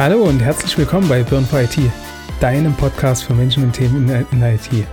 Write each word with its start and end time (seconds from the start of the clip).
Hallo 0.00 0.22
und 0.22 0.40
herzlich 0.40 0.78
willkommen 0.78 1.10
bei 1.10 1.22
Burn 1.22 1.44
for 1.44 1.60
IT, 1.60 1.76
deinem 2.40 2.72
Podcast 2.72 3.22
für 3.22 3.34
Menschen 3.34 3.64
und 3.64 3.72
Themen 3.72 4.08
in, 4.08 4.42
IT. 4.42 4.86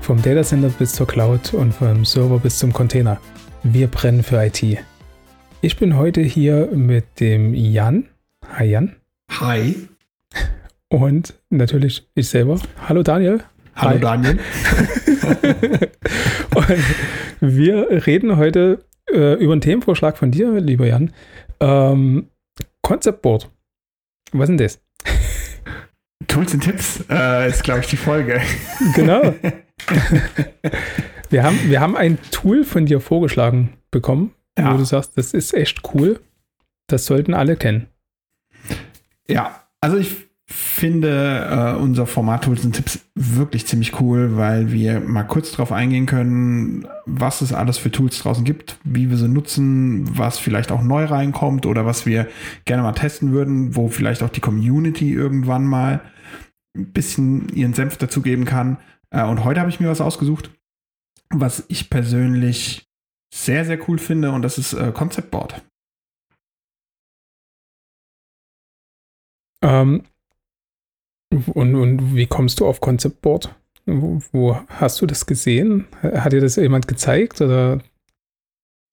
Vom 0.00 0.20
Datacenter 0.20 0.68
bis 0.68 0.94
zur 0.94 1.06
Cloud 1.06 1.54
und 1.54 1.72
vom 1.72 2.04
Server 2.04 2.40
bis 2.40 2.58
zum 2.58 2.72
Container. 2.72 3.20
Wir 3.62 3.86
brennen 3.86 4.24
für 4.24 4.44
IT. 4.44 4.64
Ich 5.60 5.76
bin 5.76 5.96
heute 5.96 6.22
hier 6.22 6.70
mit 6.72 7.20
dem 7.20 7.54
Jan. 7.54 8.08
Hi 8.52 8.64
Jan. 8.64 8.96
Hi. 9.38 9.76
Und 10.88 11.34
natürlich 11.50 12.08
ich 12.16 12.28
selber. 12.28 12.58
Hallo 12.88 13.04
Daniel. 13.04 13.44
Hallo 13.76 13.94
Hi. 13.94 14.00
Daniel. 14.00 14.40
und 16.56 16.84
wir 17.38 18.06
reden 18.08 18.36
heute 18.36 18.84
äh, 19.08 19.34
über 19.34 19.52
einen 19.52 19.60
Themenvorschlag 19.60 20.18
von 20.18 20.32
dir, 20.32 20.60
lieber 20.60 20.88
Jan. 20.88 21.12
Ähm, 21.60 22.26
Concept 22.82 23.22
Board. 23.22 23.48
Was 24.32 24.48
ist 24.48 24.48
denn 24.48 24.58
das? 24.58 24.80
Tools 26.26 26.54
und 26.54 26.60
Tipps 26.60 27.04
äh, 27.08 27.48
ist, 27.48 27.64
glaube 27.64 27.80
ich, 27.80 27.86
die 27.86 27.96
Folge. 27.96 28.40
Genau. 28.94 29.34
wir, 31.30 31.42
haben, 31.42 31.58
wir 31.70 31.80
haben 31.80 31.96
ein 31.96 32.18
Tool 32.30 32.64
von 32.64 32.86
dir 32.86 33.00
vorgeschlagen 33.00 33.78
bekommen, 33.90 34.34
ja. 34.58 34.72
wo 34.72 34.76
du 34.76 34.84
sagst, 34.84 35.16
das 35.16 35.32
ist 35.32 35.54
echt 35.54 35.80
cool. 35.94 36.20
Das 36.88 37.06
sollten 37.06 37.34
alle 37.34 37.56
kennen. 37.56 37.88
Ja, 39.28 39.62
also 39.80 39.96
ich 39.96 40.27
finde 40.50 41.46
äh, 41.50 41.78
unser 41.78 42.06
Format 42.06 42.44
Tools 42.44 42.64
und 42.64 42.72
Tipps 42.72 43.00
wirklich 43.14 43.66
ziemlich 43.66 44.00
cool, 44.00 44.36
weil 44.38 44.72
wir 44.72 45.00
mal 45.00 45.24
kurz 45.24 45.50
darauf 45.50 45.72
eingehen 45.72 46.06
können, 46.06 46.88
was 47.04 47.42
es 47.42 47.52
alles 47.52 47.76
für 47.76 47.90
Tools 47.90 48.18
draußen 48.18 48.44
gibt, 48.44 48.78
wie 48.82 49.10
wir 49.10 49.18
sie 49.18 49.28
nutzen, 49.28 50.08
was 50.16 50.38
vielleicht 50.38 50.72
auch 50.72 50.82
neu 50.82 51.04
reinkommt 51.04 51.66
oder 51.66 51.84
was 51.84 52.06
wir 52.06 52.28
gerne 52.64 52.82
mal 52.82 52.94
testen 52.94 53.32
würden, 53.32 53.76
wo 53.76 53.88
vielleicht 53.88 54.22
auch 54.22 54.30
die 54.30 54.40
Community 54.40 55.12
irgendwann 55.12 55.66
mal 55.66 56.00
ein 56.74 56.92
bisschen 56.92 57.50
ihren 57.50 57.74
Senf 57.74 57.98
dazugeben 57.98 58.46
kann. 58.46 58.78
Äh, 59.10 59.24
und 59.24 59.44
heute 59.44 59.60
habe 59.60 59.70
ich 59.70 59.80
mir 59.80 59.90
was 59.90 60.00
ausgesucht, 60.00 60.50
was 61.28 61.64
ich 61.68 61.90
persönlich 61.90 62.88
sehr, 63.34 63.66
sehr 63.66 63.78
cool 63.86 63.98
finde 63.98 64.32
und 64.32 64.40
das 64.40 64.56
ist 64.56 64.72
äh, 64.72 64.92
Concept 64.92 65.30
Board. 65.30 65.62
Ähm, 69.62 70.04
und, 71.54 71.74
und 71.74 72.14
wie 72.14 72.26
kommst 72.26 72.60
du 72.60 72.66
auf 72.66 72.80
Concept 72.80 73.20
Board? 73.22 73.54
Wo, 73.86 74.20
wo, 74.32 74.60
hast 74.68 75.00
du 75.00 75.06
das 75.06 75.26
gesehen? 75.26 75.86
Hat 76.02 76.32
dir 76.32 76.40
das 76.40 76.56
jemand 76.56 76.88
gezeigt 76.88 77.40
oder? 77.40 77.78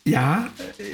Ja, 0.08 0.48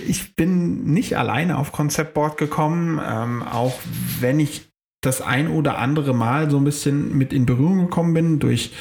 ich 0.08 0.36
bin 0.36 0.86
nicht 0.86 1.18
alleine 1.18 1.58
auf 1.58 1.72
Concept 1.72 2.14
Board 2.14 2.38
gekommen, 2.38 3.00
ähm, 3.06 3.44
auch 3.44 3.74
wenn 4.20 4.40
ich 4.40 4.72
das 5.02 5.22
ein 5.22 5.50
oder 5.50 5.78
andere 5.78 6.14
Mal 6.14 6.50
so 6.50 6.58
ein 6.58 6.64
bisschen 6.64 7.18
mit 7.18 7.34
in 7.34 7.46
Berührung 7.46 7.82
gekommen 7.82 8.14
bin 8.14 8.40
durch 8.40 8.72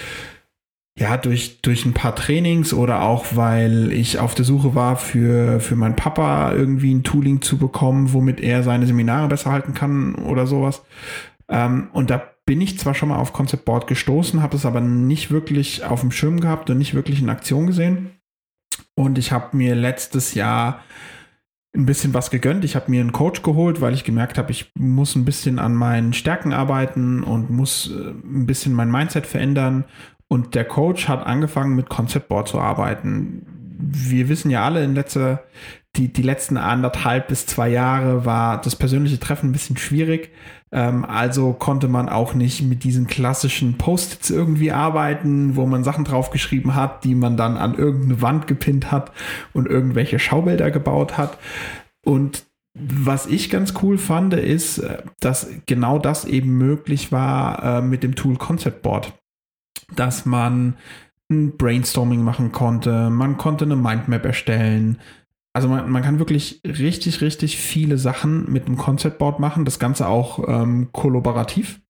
ja, 0.99 1.17
durch, 1.17 1.63
durch 1.63 1.87
ein 1.87 1.95
paar 1.95 2.15
Trainings 2.15 2.75
oder 2.75 3.03
auch, 3.03 3.25
weil 3.35 3.91
ich 3.91 4.19
auf 4.19 4.35
der 4.35 4.45
Suche 4.45 4.75
war, 4.75 4.97
für, 4.97 5.59
für 5.59 5.75
meinen 5.75 5.97
Papa 5.97 6.53
irgendwie 6.53 6.93
ein 6.93 7.05
Tooling 7.05 7.41
zu 7.41 7.57
bekommen, 7.57 8.13
womit 8.13 8.41
er 8.41 8.63
seine 8.63 8.87
Seminare 8.87 9.29
besser 9.29 9.51
halten 9.51 9.73
kann 9.73 10.15
oder 10.17 10.47
sowas. 10.47 10.83
Ähm, 11.49 11.89
und 11.95 12.11
da 12.11 12.30
bin 12.51 12.61
ich 12.61 12.81
zwar 12.81 12.97
schon 12.97 13.11
mal 13.11 13.19
auf 13.19 13.33
Concept 13.33 13.65
Board 13.65 13.87
gestoßen, 13.87 14.43
habe 14.43 14.57
es 14.57 14.67
aber 14.67 14.81
nicht 14.81 15.31
wirklich 15.31 15.85
auf 15.85 16.01
dem 16.01 16.11
Schirm 16.11 16.41
gehabt 16.41 16.69
und 16.69 16.79
nicht 16.79 16.95
wirklich 16.95 17.23
in 17.23 17.31
Aktion 17.31 17.69
gesehen. 17.69 18.11
Und 18.97 19.19
ich 19.19 19.31
habe 19.31 19.57
mir 19.57 19.77
letztes 19.77 20.35
Jahr 20.35 20.83
ein 21.77 21.87
bisschen 21.87 22.13
was 22.13 22.29
gegönnt. 22.29 22.65
Ich 22.65 22.75
habe 22.75 22.91
mir 22.91 23.03
einen 23.03 23.13
Coach 23.13 23.43
geholt, 23.43 23.81
weil 23.81 23.95
ich 23.95 24.03
gemerkt 24.03 24.37
habe, 24.37 24.51
ich 24.51 24.73
muss 24.75 25.15
ein 25.15 25.25
bisschen 25.25 25.61
an 25.61 25.77
meinen 25.77 26.13
Stärken 26.13 26.53
arbeiten 26.53 27.23
und 27.23 27.51
muss 27.51 27.89
äh, 27.89 28.11
ein 28.11 28.47
bisschen 28.47 28.75
mein 28.75 28.91
Mindset 28.91 29.29
verändern. 29.29 29.85
Und 30.27 30.57
der 30.57 30.65
Coach 30.65 31.07
hat 31.07 31.25
angefangen 31.25 31.77
mit 31.77 31.89
Concept 31.89 32.27
Board 32.27 32.49
zu 32.49 32.59
arbeiten. 32.59 33.47
Wir 33.79 34.29
wissen 34.29 34.51
ja 34.51 34.65
alle 34.65 34.83
in 34.83 34.97
letzter 34.97 35.45
die, 35.97 36.13
die 36.13 36.23
letzten 36.23 36.57
anderthalb 36.57 37.29
bis 37.29 37.47
zwei 37.47 37.69
Jahre 37.69 38.25
war 38.25 38.61
das 38.61 38.77
persönliche 38.77 39.19
Treffen 39.19 39.51
ein 39.51 39.53
bisschen 39.53 39.77
schwierig. 39.77 40.31
Ähm, 40.71 41.05
also 41.05 41.53
konnte 41.53 41.89
man 41.89 42.09
auch 42.09 42.35
nicht 42.35 42.63
mit 42.63 42.85
diesen 42.85 43.09
klassischen 43.09 43.77
Post-its 43.77 44.31
irgendwie 44.31 44.71
arbeiten, 44.71 45.57
wo 45.57 45.67
man 45.67 45.83
Sachen 45.83 46.05
draufgeschrieben 46.05 46.77
hat, 46.77 47.03
die 47.05 47.17
man 47.17 47.37
dann 47.37 47.57
an 47.57 47.75
irgendeine 47.75 48.23
Wand 48.23 48.47
gepinnt 48.47 48.93
hat 48.93 49.11
und 49.53 49.67
irgendwelche 49.67 50.21
Schaubilder 50.21 50.71
gebaut 50.71 51.19
hat. 51.19 51.39
Und 52.05 52.45
was 52.75 53.27
ich 53.27 53.51
ganz 53.51 53.75
cool 53.83 53.99
fand, 53.99 54.33
ist, 54.35 54.79
äh, 54.79 55.03
dass 55.19 55.49
genau 55.67 55.99
das 55.99 56.25
eben 56.25 56.57
möglich 56.57 57.11
war 57.11 57.79
äh, 57.79 57.83
mit 57.83 58.05
dem 58.05 58.15
Tool 58.15 58.37
Concept 58.37 58.83
Board. 58.83 59.13
Dass 59.97 60.25
man 60.25 60.77
ein 61.29 61.57
Brainstorming 61.57 62.23
machen 62.23 62.53
konnte, 62.53 63.11
man 63.11 63.39
konnte 63.39 63.65
eine 63.65 63.77
Mindmap 63.77 64.25
erstellen, 64.25 64.99
also 65.53 65.69
man, 65.69 65.91
man, 65.91 66.03
kann 66.03 66.19
wirklich 66.19 66.61
richtig, 66.65 67.21
richtig 67.21 67.57
viele 67.57 67.99
Sachen 67.99 68.51
mit 68.51 68.67
einem 68.67 68.77
Concept 68.77 69.19
Board 69.19 69.41
machen. 69.41 69.65
Das 69.65 69.79
Ganze 69.79 70.07
auch 70.07 70.49
ähm, 70.49 70.91
kollaborativ. 70.93 71.81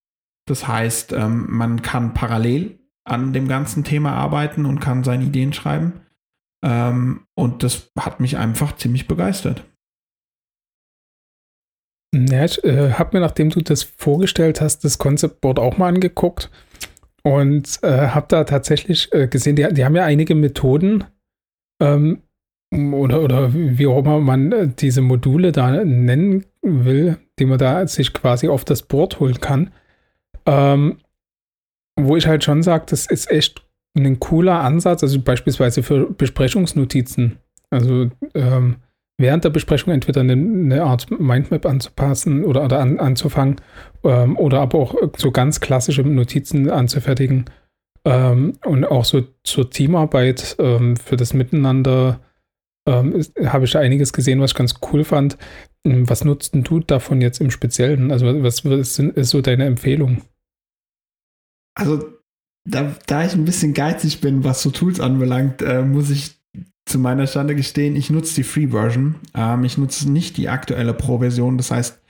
Das 0.47 0.67
heißt, 0.67 1.13
ähm, 1.13 1.47
man 1.49 1.83
kann 1.83 2.15
parallel 2.15 2.79
an 3.05 3.33
dem 3.33 3.49
ganzen 3.49 3.85
Thema 3.85 4.13
arbeiten 4.13 4.67
und 4.67 4.81
kann 4.81 5.05
seine 5.05 5.25
Ideen 5.25 5.53
schreiben. 5.53 6.01
Ähm, 6.65 7.27
und 7.35 7.63
das 7.63 7.91
hat 7.99 8.21
mich 8.21 8.37
einfach 8.37 8.77
ziemlich 8.77 9.09
begeistert. 9.09 9.65
Ja, 12.15 12.45
ich 12.45 12.63
äh, 12.65 12.93
habe 12.95 13.17
mir, 13.17 13.21
nachdem 13.21 13.51
du 13.51 13.61
das 13.61 13.83
vorgestellt 13.83 14.61
hast, 14.61 14.85
das 14.85 14.99
Concept 14.99 15.41
Board 15.41 15.59
auch 15.59 15.79
mal 15.79 15.89
angeguckt 15.89 16.51
und 17.23 17.79
äh, 17.83 18.09
habe 18.09 18.27
da 18.29 18.45
tatsächlich 18.45 19.13
äh, 19.13 19.29
gesehen, 19.29 19.57
die, 19.57 19.73
die, 19.73 19.85
haben 19.85 19.95
ja 19.95 20.05
einige 20.05 20.35
Methoden, 20.35 21.05
ähm, 21.81 22.23
oder, 22.73 23.23
oder 23.23 23.53
wie 23.53 23.87
auch 23.87 23.99
immer 23.99 24.21
man 24.21 24.53
äh, 24.53 24.69
diese 24.69 25.01
Module 25.01 25.53
da 25.53 25.85
nennen 25.85 26.45
will, 26.63 27.19
die 27.39 27.47
man 27.47 27.59
da 27.59 27.87
sich 27.87 28.13
quasi 28.13 28.49
auf 28.49 28.65
das 28.65 28.83
Board 28.83 29.19
holen 29.19 29.41
kann. 29.41 29.71
Ähm, 30.47 30.99
wo 31.99 32.17
ich 32.17 32.27
halt 32.27 32.45
schon 32.45 32.63
sage, 32.63 32.85
das 32.89 33.07
ist 33.07 33.31
echt 33.31 33.63
ein 33.97 34.21
cooler 34.21 34.61
Ansatz, 34.61 35.03
also 35.03 35.21
beispielsweise 35.21 35.83
für 35.83 36.11
Besprechungsnotizen. 36.11 37.39
Also 37.71 38.11
ähm, 38.35 38.77
während 39.19 39.45
der 39.45 39.51
Besprechung 39.51 39.93
entweder 39.93 40.21
eine, 40.21 40.33
eine, 40.33 40.83
Art 40.85 41.11
Mindmap 41.11 41.67
anzupassen 41.67 42.45
oder, 42.45 42.65
oder 42.65 42.81
an, 42.81 42.99
anzufangen 42.99 43.57
ähm, 44.05 44.37
oder 44.37 44.61
aber 44.61 44.79
auch 44.79 44.95
so 45.17 45.31
ganz 45.31 45.61
klassische 45.61 46.03
Notizen 46.03 46.71
anzufertigen 46.71 47.47
ähm, 48.05 48.59
und 48.65 48.85
auch 48.85 49.05
so 49.05 49.23
zur 49.43 49.71
Teamarbeit 49.71 50.57
ähm, 50.59 50.97
für 50.97 51.17
das 51.17 51.35
Miteinander 51.35 52.21
ähm, 52.91 53.25
habe 53.47 53.65
ich 53.65 53.77
einiges 53.77 54.13
gesehen, 54.13 54.41
was 54.41 54.51
ich 54.53 54.57
ganz 54.57 54.75
cool 54.93 55.05
fand. 55.05 55.39
Ähm, 55.85 56.09
was 56.09 56.25
nutzt 56.25 56.55
denn 56.55 56.65
du 56.65 56.81
davon 56.81 57.21
jetzt 57.21 57.41
im 57.41 57.51
Speziellen? 57.51 58.11
Also 58.11 58.27
was, 58.43 58.65
was 58.65 58.99
ist 58.99 59.31
so 59.31 59.41
deine 59.41 59.65
Empfehlung? 59.65 60.23
Also 61.75 62.05
da, 62.65 62.95
da 63.07 63.25
ich 63.25 63.35
ein 63.35 63.45
bisschen 63.45 63.75
geizig 63.75 64.21
bin, 64.21 64.45
was 64.45 64.63
so 64.63 64.71
Tools 64.71 65.01
anbelangt, 65.01 65.63
äh, 65.63 65.83
muss 65.83 66.11
ich 66.11 66.41
zu 66.85 66.99
meiner 66.99 67.27
Stande 67.27 67.55
gestehen, 67.55 67.95
ich 67.95 68.11
nutze 68.11 68.35
die 68.35 68.43
Free-Version. 68.43 69.17
Ähm, 69.35 69.65
ich 69.65 69.79
nutze 69.79 70.11
nicht 70.11 70.37
die 70.37 70.49
aktuelle 70.49 70.93
Pro-Version. 70.93 71.57
Das 71.57 71.71
heißt, 71.71 72.01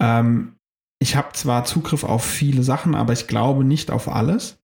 ähm, 0.00 0.56
ich 0.98 1.16
habe 1.16 1.32
zwar 1.32 1.64
Zugriff 1.64 2.04
auf 2.04 2.24
viele 2.24 2.62
Sachen, 2.62 2.94
aber 2.94 3.12
ich 3.12 3.26
glaube 3.26 3.64
nicht 3.64 3.90
auf 3.90 4.08
alles. 4.08 4.58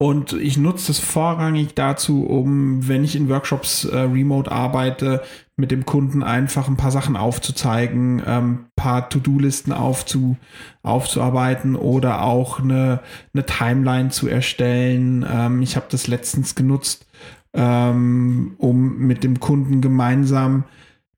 Und 0.00 0.32
ich 0.32 0.56
nutze 0.56 0.92
es 0.92 1.00
vorrangig 1.00 1.74
dazu, 1.74 2.24
um, 2.24 2.86
wenn 2.86 3.02
ich 3.02 3.16
in 3.16 3.28
Workshops 3.28 3.84
äh, 3.84 3.98
remote 3.98 4.50
arbeite, 4.50 5.22
mit 5.56 5.72
dem 5.72 5.84
Kunden 5.86 6.22
einfach 6.22 6.68
ein 6.68 6.76
paar 6.76 6.92
Sachen 6.92 7.16
aufzuzeigen, 7.16 8.22
ähm, 8.24 8.66
paar 8.76 9.10
To-Do-Listen 9.10 9.72
aufzu, 9.72 10.36
aufzuarbeiten 10.84 11.74
oder 11.74 12.22
auch 12.22 12.60
eine, 12.60 13.00
eine 13.34 13.44
Timeline 13.44 14.10
zu 14.10 14.28
erstellen. 14.28 15.26
Ähm, 15.28 15.62
ich 15.62 15.74
habe 15.74 15.86
das 15.90 16.06
letztens 16.06 16.54
genutzt, 16.54 17.06
ähm, 17.52 18.54
um 18.58 18.98
mit 18.98 19.24
dem 19.24 19.40
Kunden 19.40 19.80
gemeinsam 19.80 20.62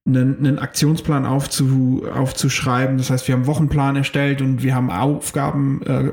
einen, 0.06 0.38
einen 0.38 0.58
Aktionsplan 0.58 1.26
aufzu, 1.26 2.06
aufzuschreiben. 2.10 2.96
Das 2.96 3.10
heißt, 3.10 3.28
wir 3.28 3.34
haben 3.34 3.42
einen 3.42 3.48
Wochenplan 3.48 3.96
erstellt 3.96 4.40
und 4.40 4.62
wir 4.62 4.74
haben 4.74 4.90
Aufgaben 4.90 5.82
äh, 5.82 6.12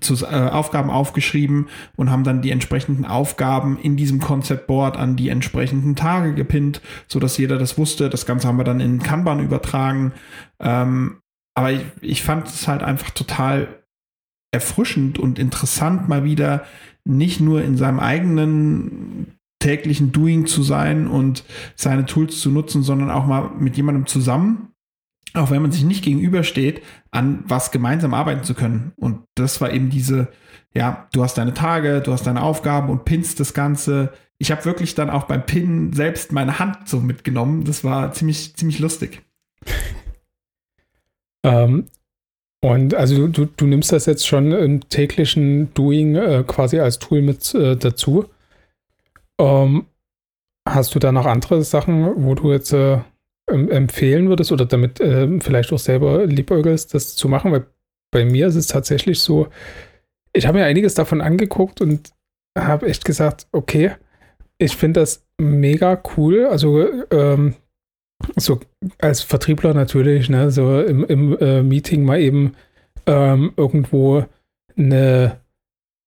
zu, 0.00 0.24
äh, 0.24 0.50
Aufgaben 0.50 0.90
aufgeschrieben 0.90 1.68
und 1.96 2.10
haben 2.10 2.24
dann 2.24 2.42
die 2.42 2.50
entsprechenden 2.50 3.04
Aufgaben 3.04 3.78
in 3.78 3.96
diesem 3.96 4.20
Concept 4.20 4.66
Board 4.66 4.96
an 4.96 5.16
die 5.16 5.28
entsprechenden 5.28 5.96
Tage 5.96 6.34
gepinnt, 6.34 6.80
so 7.06 7.20
dass 7.20 7.38
jeder 7.38 7.58
das 7.58 7.78
wusste. 7.78 8.10
Das 8.10 8.26
Ganze 8.26 8.48
haben 8.48 8.58
wir 8.58 8.64
dann 8.64 8.80
in 8.80 9.02
Kanban 9.02 9.40
übertragen. 9.40 10.12
Ähm, 10.60 11.20
aber 11.56 11.72
ich, 11.72 11.82
ich 12.00 12.22
fand 12.22 12.48
es 12.48 12.66
halt 12.66 12.82
einfach 12.82 13.10
total 13.10 13.68
erfrischend 14.52 15.18
und 15.18 15.38
interessant, 15.38 16.08
mal 16.08 16.24
wieder 16.24 16.64
nicht 17.04 17.40
nur 17.40 17.62
in 17.62 17.76
seinem 17.76 18.00
eigenen 18.00 19.38
täglichen 19.60 20.12
Doing 20.12 20.46
zu 20.46 20.62
sein 20.62 21.06
und 21.06 21.44
seine 21.74 22.06
Tools 22.06 22.40
zu 22.40 22.50
nutzen, 22.50 22.82
sondern 22.82 23.10
auch 23.10 23.26
mal 23.26 23.50
mit 23.58 23.76
jemandem 23.76 24.06
zusammen 24.06 24.73
auch 25.34 25.50
wenn 25.50 25.62
man 25.62 25.72
sich 25.72 25.84
nicht 25.84 26.04
gegenübersteht, 26.04 26.82
an 27.10 27.42
was 27.46 27.72
gemeinsam 27.72 28.14
arbeiten 28.14 28.44
zu 28.44 28.54
können. 28.54 28.92
Und 28.96 29.24
das 29.34 29.60
war 29.60 29.72
eben 29.72 29.90
diese, 29.90 30.28
ja, 30.72 31.08
du 31.12 31.22
hast 31.22 31.36
deine 31.36 31.54
Tage, 31.54 32.00
du 32.00 32.12
hast 32.12 32.26
deine 32.26 32.42
Aufgaben 32.42 32.88
und 32.88 33.04
pinst 33.04 33.40
das 33.40 33.52
Ganze. 33.52 34.12
Ich 34.38 34.50
habe 34.52 34.64
wirklich 34.64 34.94
dann 34.94 35.10
auch 35.10 35.24
beim 35.24 35.44
Pinnen 35.44 35.92
selbst 35.92 36.32
meine 36.32 36.58
Hand 36.58 36.88
so 36.88 37.00
mitgenommen. 37.00 37.64
Das 37.64 37.82
war 37.82 38.12
ziemlich, 38.12 38.54
ziemlich 38.54 38.78
lustig. 38.78 39.22
ähm, 41.44 41.86
und 42.62 42.94
also 42.94 43.26
du, 43.28 43.44
du 43.44 43.66
nimmst 43.66 43.92
das 43.92 44.06
jetzt 44.06 44.26
schon 44.26 44.52
im 44.52 44.88
täglichen 44.88 45.74
Doing 45.74 46.14
äh, 46.14 46.44
quasi 46.46 46.78
als 46.78 46.98
Tool 46.98 47.22
mit 47.22 47.54
äh, 47.54 47.76
dazu. 47.76 48.26
Ähm, 49.40 49.86
hast 50.66 50.94
du 50.94 50.98
da 50.98 51.12
noch 51.12 51.26
andere 51.26 51.62
Sachen, 51.64 52.24
wo 52.24 52.34
du 52.34 52.52
jetzt 52.52 52.72
äh, 52.72 53.00
empfehlen 53.46 54.28
würdest 54.28 54.52
oder 54.52 54.64
damit 54.66 55.00
äh, 55.00 55.28
vielleicht 55.40 55.72
auch 55.72 55.78
selber 55.78 56.26
liebäugelst, 56.26 56.94
das 56.94 57.16
zu 57.16 57.28
machen? 57.28 57.52
Weil 57.52 57.66
bei 58.10 58.24
mir 58.24 58.46
ist 58.46 58.54
es 58.54 58.66
tatsächlich 58.66 59.20
so, 59.20 59.48
ich 60.32 60.46
habe 60.46 60.58
mir 60.58 60.64
einiges 60.64 60.94
davon 60.94 61.20
angeguckt 61.20 61.80
und 61.80 62.12
habe 62.58 62.86
echt 62.86 63.04
gesagt, 63.04 63.46
okay, 63.52 63.92
ich 64.58 64.76
finde 64.76 65.00
das 65.00 65.26
mega 65.38 66.00
cool. 66.16 66.46
Also 66.46 66.86
ähm, 67.10 67.54
so 68.36 68.60
als 69.00 69.20
Vertriebler 69.22 69.74
natürlich, 69.74 70.28
ne, 70.30 70.50
so 70.50 70.80
im, 70.80 71.04
im 71.04 71.36
äh, 71.38 71.62
Meeting 71.62 72.04
mal 72.04 72.20
eben 72.20 72.54
ähm, 73.06 73.52
irgendwo 73.56 74.24
eine, 74.76 75.40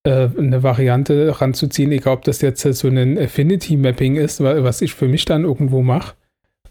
äh, 0.04 0.30
eine 0.38 0.64
Variante 0.64 1.40
ranzuziehen, 1.40 1.92
egal 1.92 2.16
ob 2.16 2.24
das 2.24 2.42
jetzt 2.42 2.62
so 2.62 2.88
ein 2.88 3.18
Affinity-Mapping 3.18 4.16
ist, 4.16 4.42
was 4.42 4.82
ich 4.82 4.94
für 4.94 5.08
mich 5.08 5.26
dann 5.26 5.44
irgendwo 5.44 5.82
mache 5.82 6.16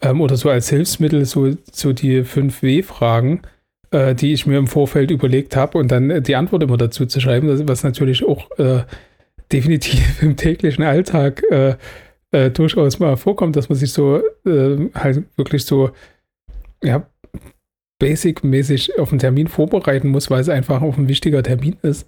ähm, 0.00 0.20
oder 0.20 0.36
so 0.36 0.50
als 0.50 0.68
Hilfsmittel 0.68 1.24
so, 1.24 1.52
so 1.72 1.92
die 1.92 2.22
5W-Fragen, 2.22 3.42
äh, 3.90 4.14
die 4.14 4.32
ich 4.32 4.46
mir 4.46 4.58
im 4.58 4.66
Vorfeld 4.66 5.10
überlegt 5.10 5.56
habe 5.56 5.78
und 5.78 5.90
dann 5.90 6.22
die 6.22 6.36
Antwort 6.36 6.62
immer 6.62 6.76
dazu 6.76 7.06
zu 7.06 7.20
schreiben, 7.20 7.68
was 7.68 7.82
natürlich 7.82 8.24
auch 8.24 8.50
äh, 8.58 8.82
definitiv 9.52 10.00
im 10.22 10.36
täglichen 10.36 10.84
Alltag 10.84 11.42
äh, 11.50 11.76
äh, 12.32 12.50
durchaus 12.50 12.98
mal 12.98 13.16
vorkommt, 13.16 13.56
dass 13.56 13.68
man 13.68 13.78
sich 13.78 13.92
so 13.92 14.22
äh, 14.44 14.90
halt 14.94 15.24
wirklich 15.36 15.64
so 15.64 15.90
ja, 16.82 17.06
basic-mäßig 17.98 18.98
auf 18.98 19.10
einen 19.10 19.18
Termin 19.18 19.48
vorbereiten 19.48 20.08
muss, 20.08 20.30
weil 20.30 20.40
es 20.40 20.48
einfach 20.48 20.82
auch 20.82 20.98
ein 20.98 21.08
wichtiger 21.08 21.42
Termin 21.42 21.76
ist. 21.82 22.06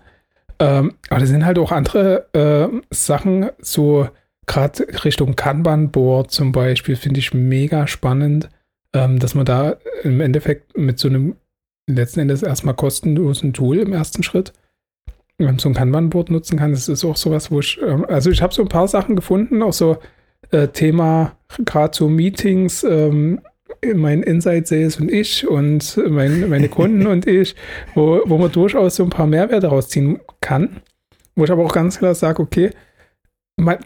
Ähm, 0.58 0.94
aber 1.08 1.20
da 1.20 1.26
sind 1.26 1.46
halt 1.46 1.58
auch 1.58 1.72
andere 1.72 2.26
äh, 2.32 2.68
Sachen, 2.90 3.50
so 3.60 4.08
gerade 4.48 5.04
Richtung 5.04 5.36
Kanban-Board 5.36 6.32
zum 6.32 6.50
Beispiel, 6.50 6.96
finde 6.96 7.20
ich 7.20 7.32
mega 7.32 7.86
spannend, 7.86 8.48
ähm, 8.92 9.20
dass 9.20 9.36
man 9.36 9.44
da 9.44 9.76
im 10.02 10.20
Endeffekt 10.20 10.76
mit 10.76 10.98
so 10.98 11.08
einem 11.08 11.36
letzten 11.86 12.20
Endes 12.20 12.42
erstmal 12.42 12.74
kostenlosen 12.74 13.52
Tool 13.52 13.78
im 13.78 13.92
ersten 13.92 14.24
Schritt 14.24 14.52
ähm, 15.38 15.58
so 15.58 15.68
ein 15.68 15.74
Kanban-Board 15.74 16.30
nutzen 16.30 16.58
kann. 16.58 16.72
Das 16.72 16.88
ist 16.88 17.04
auch 17.04 17.16
sowas, 17.16 17.50
wo 17.50 17.60
ich, 17.60 17.80
ähm, 17.80 18.04
also 18.08 18.30
ich 18.30 18.42
habe 18.42 18.52
so 18.52 18.62
ein 18.62 18.68
paar 18.68 18.88
Sachen 18.88 19.14
gefunden, 19.14 19.62
auch 19.62 19.72
so 19.72 19.98
äh, 20.50 20.68
Thema 20.68 21.36
gerade 21.64 21.96
so 21.96 22.08
Meetings, 22.08 22.82
ähm, 22.84 23.40
mein 23.94 24.22
Inside 24.22 24.66
Sales 24.66 24.98
und 24.98 25.10
ich 25.10 25.46
und 25.46 26.00
mein, 26.08 26.48
meine 26.48 26.68
Kunden 26.68 27.06
und 27.06 27.26
ich, 27.26 27.54
wo, 27.94 28.22
wo 28.24 28.38
man 28.38 28.50
durchaus 28.50 28.96
so 28.96 29.04
ein 29.04 29.10
paar 29.10 29.26
Mehrwerte 29.26 29.68
rausziehen 29.68 30.20
kann. 30.40 30.80
Wo 31.36 31.44
ich 31.44 31.52
aber 31.52 31.64
auch 31.64 31.72
ganz 31.72 31.98
klar 31.98 32.14
sage, 32.14 32.42
okay, 32.42 32.70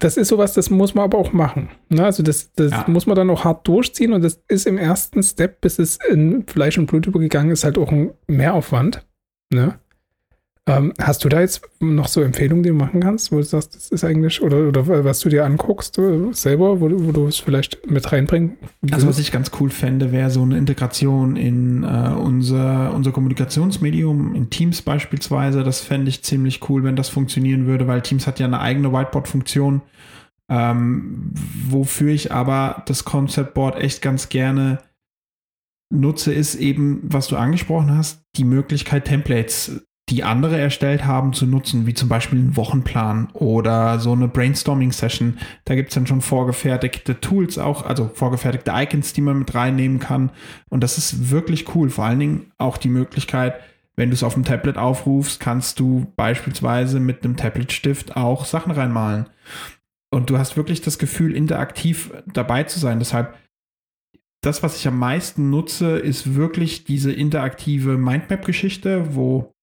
das 0.00 0.16
ist 0.16 0.28
sowas, 0.28 0.52
das 0.52 0.70
muss 0.70 0.94
man 0.94 1.04
aber 1.04 1.18
auch 1.18 1.32
machen. 1.32 1.70
Ne? 1.88 2.04
Also 2.04 2.22
das, 2.22 2.52
das 2.52 2.72
ja. 2.72 2.84
muss 2.88 3.06
man 3.06 3.16
dann 3.16 3.30
auch 3.30 3.44
hart 3.44 3.66
durchziehen 3.66 4.12
und 4.12 4.22
das 4.22 4.42
ist 4.48 4.66
im 4.66 4.76
ersten 4.76 5.22
Step, 5.22 5.60
bis 5.62 5.78
es 5.78 5.98
in 6.10 6.46
Fleisch 6.46 6.78
und 6.78 6.86
Blut 6.86 7.06
übergegangen 7.06 7.52
ist, 7.52 7.64
halt 7.64 7.78
auch 7.78 7.90
ein 7.90 8.12
Mehraufwand. 8.26 9.06
Ne? 9.52 9.78
Ähm, 10.68 10.92
hast 11.00 11.24
du 11.24 11.28
da 11.28 11.40
jetzt 11.40 11.62
noch 11.80 12.06
so 12.06 12.22
Empfehlungen, 12.22 12.62
die 12.62 12.68
du 12.68 12.76
machen 12.76 13.00
kannst, 13.00 13.32
wo 13.32 13.36
du 13.38 13.42
sagst, 13.42 13.74
das 13.74 13.88
ist 13.88 14.04
eigentlich, 14.04 14.42
oder, 14.42 14.68
oder 14.68 15.04
was 15.04 15.18
du 15.18 15.28
dir 15.28 15.44
anguckst 15.44 15.98
äh, 15.98 16.32
selber, 16.32 16.80
wo, 16.80 16.88
wo 16.88 17.10
du 17.10 17.26
es 17.26 17.38
vielleicht 17.38 17.90
mit 17.90 18.12
reinbringen 18.12 18.58
Also 18.92 19.08
was 19.08 19.18
ich 19.18 19.32
ganz 19.32 19.50
cool 19.58 19.70
fände, 19.70 20.12
wäre 20.12 20.30
so 20.30 20.42
eine 20.42 20.56
Integration 20.56 21.34
in 21.34 21.82
äh, 21.82 22.12
unser, 22.14 22.94
unser 22.94 23.10
Kommunikationsmedium, 23.10 24.36
in 24.36 24.50
Teams 24.50 24.82
beispielsweise. 24.82 25.64
Das 25.64 25.80
fände 25.80 26.08
ich 26.08 26.22
ziemlich 26.22 26.68
cool, 26.68 26.84
wenn 26.84 26.94
das 26.94 27.08
funktionieren 27.08 27.66
würde, 27.66 27.88
weil 27.88 28.02
Teams 28.02 28.28
hat 28.28 28.38
ja 28.38 28.46
eine 28.46 28.60
eigene 28.60 28.92
Whiteboard-Funktion, 28.92 29.82
ähm, 30.48 31.32
wofür 31.68 32.12
ich 32.12 32.30
aber 32.30 32.84
das 32.86 33.04
Concept 33.04 33.54
Board 33.54 33.80
echt 33.80 34.00
ganz 34.00 34.28
gerne 34.28 34.78
nutze, 35.90 36.32
ist 36.32 36.54
eben, 36.54 37.00
was 37.02 37.26
du 37.26 37.36
angesprochen 37.36 37.96
hast, 37.96 38.22
die 38.36 38.44
Möglichkeit, 38.44 39.06
Templates 39.06 39.82
die 40.12 40.24
andere 40.24 40.60
erstellt 40.60 41.06
haben, 41.06 41.32
zu 41.32 41.46
nutzen, 41.46 41.86
wie 41.86 41.94
zum 41.94 42.10
Beispiel 42.10 42.38
einen 42.38 42.56
Wochenplan 42.56 43.30
oder 43.32 43.98
so 43.98 44.12
eine 44.12 44.28
Brainstorming-Session. 44.28 45.38
Da 45.64 45.74
gibt 45.74 45.88
es 45.88 45.94
dann 45.94 46.06
schon 46.06 46.20
vorgefertigte 46.20 47.18
Tools 47.20 47.56
auch, 47.56 47.86
also 47.86 48.10
vorgefertigte 48.12 48.72
Icons, 48.74 49.14
die 49.14 49.22
man 49.22 49.38
mit 49.38 49.54
reinnehmen 49.54 50.00
kann. 50.00 50.30
Und 50.68 50.82
das 50.82 50.98
ist 50.98 51.30
wirklich 51.30 51.74
cool. 51.74 51.88
Vor 51.88 52.04
allen 52.04 52.18
Dingen 52.18 52.52
auch 52.58 52.76
die 52.76 52.90
Möglichkeit, 52.90 53.54
wenn 53.96 54.10
du 54.10 54.14
es 54.14 54.22
auf 54.22 54.34
dem 54.34 54.44
Tablet 54.44 54.76
aufrufst, 54.76 55.40
kannst 55.40 55.80
du 55.80 56.12
beispielsweise 56.16 57.00
mit 57.00 57.24
einem 57.24 57.38
Tablet-Stift 57.38 58.14
auch 58.14 58.44
Sachen 58.44 58.72
reinmalen. 58.72 59.30
Und 60.10 60.28
du 60.28 60.36
hast 60.36 60.58
wirklich 60.58 60.82
das 60.82 60.98
Gefühl, 60.98 61.34
interaktiv 61.34 62.12
dabei 62.26 62.64
zu 62.64 62.78
sein. 62.78 62.98
Deshalb 62.98 63.34
das, 64.42 64.62
was 64.62 64.76
ich 64.76 64.86
am 64.88 64.98
meisten 64.98 65.48
nutze, 65.48 65.98
ist 65.98 66.34
wirklich 66.34 66.84
diese 66.84 67.12
interaktive 67.12 67.96
Mindmap-Geschichte, 67.96 69.14
wo 69.14 69.54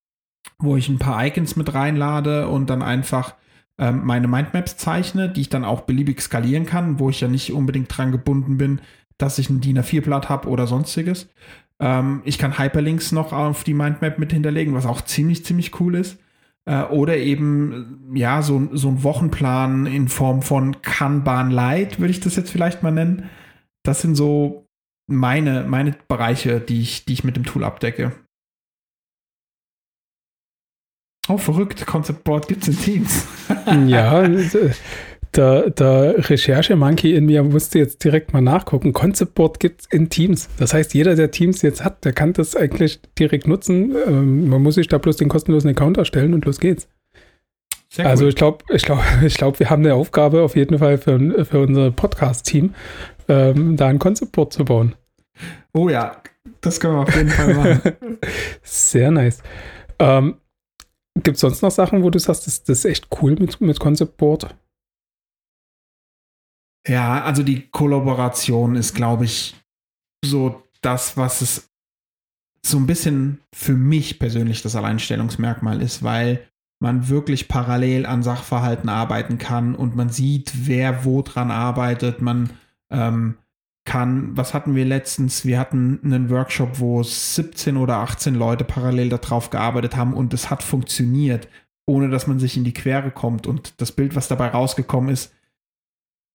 wo 0.58 0.76
ich 0.76 0.90
ein 0.90 1.00
paar 1.00 1.26
Icons 1.26 1.56
mit 1.56 1.74
reinlade 1.74 2.48
und 2.48 2.70
dann 2.70 2.82
einfach 2.82 3.36
ähm, 3.78 4.06
meine 4.06 4.28
Mindmaps 4.28 4.78
zeichne, 4.78 5.30
die 5.30 5.42
ich 5.42 5.50
dann 5.50 5.66
auch 5.66 5.82
beliebig 5.82 6.22
skalieren 6.22 6.66
kann, 6.66 7.00
wo 7.00 7.10
ich 7.10 7.22
ja 7.22 7.28
nicht 7.28 7.54
unbedingt 7.54 7.96
dran 7.96 8.12
gebunden 8.12 8.58
bin, 8.58 8.82
dass 9.18 9.40
ich 9.40 9.50
ein 9.50 9.62
DIN 9.62 9.80
A4-Blatt 9.80 10.30
habe 10.30 10.50
oder 10.50 10.68
sonstiges. 10.68 11.30
Ähm, 11.80 12.22
ich 12.26 12.38
kann 12.38 12.60
Hyperlinks 12.60 13.12
noch 13.12 13.32
auf 13.32 13.64
die 13.64 13.74
Mindmap 13.74 14.20
mit 14.20 14.34
hinterlegen, 14.34 14.74
was 14.74 14.86
auch 14.86 15.02
ziemlich, 15.02 15.46
ziemlich 15.46 15.80
cool 15.80 15.96
ist. 15.96 16.20
Äh, 16.66 16.84
oder 16.84 17.18
eben, 17.18 18.12
ja, 18.14 18.42
so, 18.42 18.70
so 18.74 18.90
ein 18.90 19.04
Wochenplan 19.04 19.86
in 19.86 20.10
Form 20.10 20.42
von 20.42 20.82
Kanban 20.82 21.50
Light, 21.52 22.00
würde 22.00 22.12
ich 22.12 22.20
das 22.20 22.36
jetzt 22.36 22.52
vielleicht 22.52 22.84
mal 22.84 22.92
nennen. 22.92 23.30
Das 23.84 24.02
sind 24.02 24.16
so 24.16 24.68
meine, 25.08 25.64
meine 25.64 25.96
Bereiche, 26.08 26.60
die 26.60 26.82
ich, 26.82 27.06
die 27.06 27.14
ich 27.14 27.24
mit 27.24 27.38
dem 27.38 27.46
Tool 27.46 27.64
abdecke. 27.64 28.12
Oh, 31.30 31.38
verrückt, 31.38 31.86
Concept 31.86 32.24
Board 32.24 32.48
gibt 32.48 32.64
es 32.64 32.70
in 32.70 32.80
Teams. 32.80 33.28
ja, 33.86 34.28
der, 35.36 35.70
der 35.70 36.30
Recherche-Monkey 36.30 37.16
in 37.16 37.28
mir 37.28 37.44
musste 37.44 37.78
jetzt 37.78 38.04
direkt 38.04 38.34
mal 38.34 38.42
nachgucken. 38.42 38.94
Concept 38.94 39.36
Board 39.36 39.60
gibt 39.60 39.82
es 39.82 39.88
in 39.92 40.10
Teams. 40.10 40.50
Das 40.58 40.74
heißt, 40.74 40.96
jeder, 40.96 41.16
der 41.16 41.30
Teams 41.30 41.62
jetzt 41.62 41.84
hat, 41.84 42.04
der 42.04 42.14
kann 42.14 42.34
das 42.34 42.56
eigentlich 42.56 43.00
direkt 43.20 43.48
nutzen. 43.48 43.96
Ähm, 44.08 44.50
man 44.50 44.64
muss 44.64 44.76
sich 44.76 44.88
da 44.88 44.98
bloß 44.98 45.18
den 45.18 45.30
kostenlosen 45.30 45.70
Account 45.70 45.98
erstellen 45.98 46.34
und 46.34 46.46
los 46.46 46.60
geht's. 46.60 46.88
Sehr 47.90 48.08
also 48.08 48.28
ich 48.28 48.36
glaube, 48.36 48.66
ich 48.70 48.84
glaube, 48.84 49.04
ich 49.24 49.36
glaube, 49.36 49.60
wir 49.60 49.70
haben 49.70 49.84
eine 49.84 49.94
Aufgabe 49.94 50.42
auf 50.42 50.56
jeden 50.56 50.80
Fall 50.80 50.98
für, 50.98 51.46
für 51.46 51.60
unser 51.60 51.92
Podcast-Team, 51.92 52.74
ähm, 53.28 53.78
da 53.78 53.88
ein 53.88 54.00
Concept 54.00 54.32
Board 54.32 54.52
zu 54.52 54.66
bauen. 54.66 54.96
Oh 55.74 55.90
ja, 55.90 56.24
das 56.62 56.80
können 56.80 56.96
wir 56.96 57.02
auf 57.02 57.16
jeden 57.16 57.30
Fall 57.30 57.54
machen. 57.54 58.18
Sehr 58.64 59.12
nice. 59.12 59.44
Ähm, 60.00 60.38
Gibt 61.24 61.36
es 61.36 61.42
sonst 61.42 61.62
noch 61.62 61.72
Sachen, 61.72 62.04
wo 62.04 62.10
du 62.10 62.20
sagst, 62.20 62.48
das, 62.48 62.64
das 62.64 62.80
ist 62.80 62.86
echt 62.86 63.08
cool 63.22 63.36
mit, 63.36 63.60
mit 63.62 63.80
Concept 63.80 64.18
Board? 64.18 64.56
Ja, 66.88 67.24
also 67.24 67.44
die 67.44 67.68
Kollaboration 67.70 68.76
ist, 68.76 68.96
glaube 68.96 69.26
ich, 69.26 69.56
so 70.24 70.64
das, 70.82 71.18
was 71.18 71.42
es 71.42 71.70
so 72.66 72.78
ein 72.78 72.88
bisschen 72.88 73.42
für 73.54 73.74
mich 73.74 74.20
persönlich 74.20 74.62
das 74.62 74.76
Alleinstellungsmerkmal 74.76 75.82
ist, 75.82 76.04
weil 76.04 76.48
man 76.82 77.10
wirklich 77.10 77.48
parallel 77.48 78.06
an 78.06 78.24
Sachverhalten 78.24 78.90
arbeiten 78.90 79.38
kann 79.38 79.76
und 79.76 79.96
man 79.96 80.10
sieht, 80.10 80.52
wer 80.68 81.04
wo 81.04 81.22
dran 81.22 81.52
arbeitet. 81.52 82.22
Man 82.22 82.52
ähm, 82.90 83.38
kann, 83.90 84.38
was 84.38 84.54
hatten 84.54 84.76
wir 84.76 84.86
letztens? 84.86 85.46
Wir 85.46 85.58
hatten 85.58 86.00
einen 86.04 86.30
Workshop, 86.30 86.80
wo 86.80 87.02
17 87.02 87.76
oder 87.76 87.96
18 87.96 88.36
Leute 88.36 88.64
parallel 88.64 89.10
darauf 89.10 89.50
gearbeitet 89.50 89.98
haben 89.98 90.14
und 90.14 90.32
es 90.32 90.52
hat 90.52 90.62
funktioniert, 90.62 91.48
ohne 91.88 92.10
dass 92.10 92.28
man 92.28 92.38
sich 92.38 92.56
in 92.56 92.64
die 92.64 92.74
Quere 92.74 93.10
kommt. 93.10 93.48
Und 93.48 93.82
das 93.82 93.92
Bild, 93.92 94.16
was 94.16 94.28
dabei 94.28 94.50
rausgekommen 94.50 95.10
ist, 95.10 95.34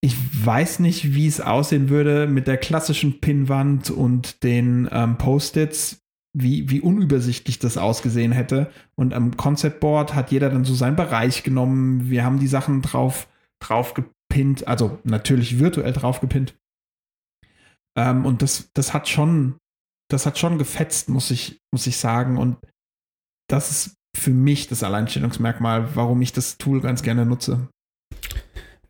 ich 0.01 0.17
weiß 0.45 0.81
nicht, 0.81 1.15
wie 1.15 1.29
es 1.29 1.41
aussehen 1.41 1.91
würde 1.91 2.27
mit 2.27 2.49
der 2.49 2.57
klassischen 2.57 3.21
Pinnwand 3.21 3.89
und 3.89 4.43
den 4.43 4.89
ähm, 4.91 5.17
Post-its, 5.17 6.03
wie, 6.37 6.69
wie 6.71 6.81
unübersichtlich 6.81 7.61
das 7.61 7.79
ausgesehen 7.79 8.33
hätte. 8.33 8.69
Und 8.97 9.15
am 9.15 9.37
Concept 9.37 9.79
Board 9.79 10.17
hat 10.17 10.33
jeder 10.33 10.51
dann 10.51 10.65
so 10.65 10.75
seinen 10.75 10.97
Bereich 10.97 11.45
genommen. 11.45 12.11
Wir 12.11 12.25
haben 12.25 12.41
die 12.41 12.49
Sachen 12.49 12.83
drauf, 12.83 13.29
drauf 13.61 13.95
gepinnt, 13.95 14.67
also 14.67 14.99
natürlich 15.05 15.61
virtuell 15.61 15.93
drauf 15.93 16.21
gepinnt. 16.21 16.57
Ähm, 17.97 18.27
und 18.27 18.43
das, 18.43 18.71
das 18.75 18.93
hat 18.93 19.09
schon 19.09 19.57
das 20.09 20.27
hat 20.27 20.39
schon 20.39 20.59
gefetzt, 20.59 21.09
muss 21.09 21.31
ich, 21.31 21.61
muss 21.73 21.87
ich 21.87 21.97
sagen. 21.97 22.37
Und 22.37 22.57
das 23.49 23.71
ist 23.71 23.97
für 24.17 24.31
mich 24.31 24.69
das 24.69 24.83
Alleinstellungsmerkmal, 24.83 25.89
warum 25.95 26.23
ich 26.23 26.33
das 26.33 26.59
Tool 26.59 26.81
ganz 26.81 27.03
gerne 27.03 27.27
nutze. 27.27 27.69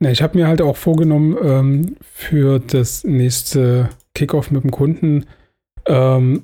Na, 0.01 0.11
ich 0.11 0.23
habe 0.23 0.37
mir 0.37 0.49
halt 0.49 0.61
auch 0.61 0.77
vorgenommen, 0.77 1.37
ähm, 1.43 1.97
für 2.03 2.59
das 2.59 3.05
nächste 3.05 3.89
Kickoff 4.15 4.51
mit 4.51 4.65
dem 4.65 4.71
Kunden, 4.71 5.25
ähm, 5.87 6.43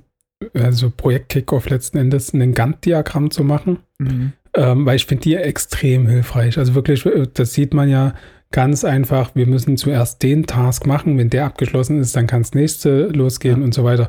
also 0.54 0.90
Projekt 0.90 1.28
Kickoff 1.28 1.68
letzten 1.68 1.98
Endes, 1.98 2.32
ein 2.32 2.54
Gantt-Diagramm 2.54 3.30
zu 3.30 3.44
machen. 3.44 3.80
Mhm. 3.98 4.32
Ähm, 4.54 4.86
weil 4.86 4.96
ich 4.96 5.06
finde 5.06 5.22
die 5.22 5.36
extrem 5.36 6.08
hilfreich. 6.08 6.58
Also 6.58 6.74
wirklich, 6.74 7.04
äh, 7.06 7.28
das 7.32 7.52
sieht 7.52 7.74
man 7.74 7.88
ja 7.88 8.14
ganz 8.52 8.84
einfach. 8.84 9.34
Wir 9.34 9.46
müssen 9.46 9.76
zuerst 9.76 10.22
den 10.22 10.46
Task 10.46 10.86
machen. 10.86 11.18
Wenn 11.18 11.30
der 11.30 11.46
abgeschlossen 11.46 12.00
ist, 12.00 12.16
dann 12.16 12.26
kann 12.26 12.42
das 12.42 12.54
nächste 12.54 13.06
losgehen 13.08 13.60
ja. 13.60 13.64
und 13.64 13.74
so 13.74 13.84
weiter. 13.84 14.08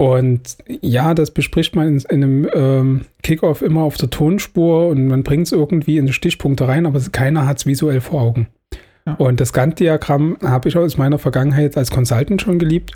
Und 0.00 0.56
ja, 0.80 1.12
das 1.12 1.30
bespricht 1.30 1.76
man 1.76 1.86
in, 1.86 1.98
in 2.08 2.24
einem 2.24 2.48
ähm, 2.54 3.00
Kickoff 3.22 3.60
immer 3.60 3.82
auf 3.82 3.98
der 3.98 4.08
Tonspur 4.08 4.88
und 4.88 5.08
man 5.08 5.22
bringt 5.22 5.46
es 5.46 5.52
irgendwie 5.52 5.98
in 5.98 6.10
Stichpunkte 6.10 6.66
rein, 6.66 6.86
aber 6.86 6.98
keiner 7.12 7.46
hat 7.46 7.58
es 7.58 7.66
visuell 7.66 8.00
vor 8.00 8.22
Augen. 8.22 8.48
Ja. 9.06 9.14
Und 9.14 9.40
das 9.40 9.52
Gantt-Diagramm 9.52 10.38
habe 10.42 10.70
ich 10.70 10.76
aus 10.78 10.96
meiner 10.96 11.18
Vergangenheit 11.18 11.76
als 11.76 11.90
Consultant 11.90 12.40
schon 12.40 12.58
geliebt. 12.58 12.92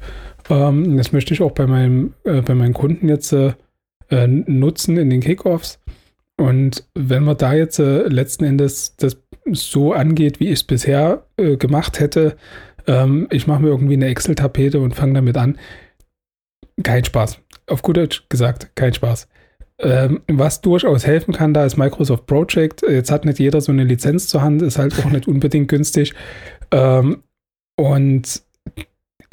Ähm, 0.49 0.97
das 0.97 1.13
möchte 1.13 1.35
ich 1.35 1.43
auch 1.43 1.53
bei, 1.53 1.67
meinem, 1.67 2.15
äh, 2.25 2.41
bei 2.41 2.55
meinen 2.55 2.73
Kunden 2.73 3.09
jetzt 3.11 3.33
äh, 3.33 3.53
äh 4.09 4.27
nutzen 4.27 4.97
in 4.97 5.11
den 5.11 5.21
Kickoffs. 5.21 5.81
Und 6.37 6.85
wenn 6.95 7.23
man 7.23 7.37
da 7.37 7.53
jetzt 7.53 7.79
äh, 7.79 8.09
letzten 8.09 8.45
Endes 8.45 8.97
das 8.97 9.15
so 9.53 9.93
angeht, 9.93 10.41
wie 10.41 10.47
ich 10.47 10.61
es 10.61 10.65
bisher 10.65 11.27
äh, 11.37 11.57
gemacht 11.57 12.01
hätte, 12.01 12.37
ähm, 12.87 13.29
ich 13.31 13.47
mache 13.47 13.63
mir 13.63 13.69
irgendwie 13.69 13.95
eine 13.95 14.07
Excel-Tapete 14.07 14.81
und 14.81 14.95
fange 14.95 15.15
damit 15.15 15.37
an, 15.37 15.59
kein 16.83 17.05
Spaß. 17.05 17.39
Auf 17.67 17.83
gut 17.83 17.97
Deutsch 17.97 18.25
gesagt, 18.29 18.75
kein 18.75 18.95
Spaß. 18.95 19.29
Ähm, 19.79 20.23
was 20.29 20.61
durchaus 20.61 21.07
helfen 21.07 21.35
kann, 21.35 21.55
da 21.55 21.65
ist 21.65 21.77
Microsoft 21.77 22.27
Project. 22.27 22.83
Jetzt 22.83 23.11
hat 23.11 23.25
nicht 23.25 23.39
jeder 23.39 23.61
so 23.61 23.73
eine 23.73 23.85
Lizenz 23.85 24.29
zur 24.29 24.43
Hand, 24.43 24.63
ist 24.63 24.79
halt 24.79 24.99
auch 25.01 25.11
nicht 25.11 25.27
unbedingt 25.27 25.69
günstig. 25.69 26.15
Ähm, 26.71 27.23
und 27.77 28.43